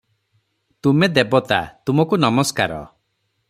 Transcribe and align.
ତୁମେ 0.87 1.09
ଦେବତା, 1.19 1.59
ତୁମକୁ 1.91 2.21
ନମସ୍କାର। 2.27 2.85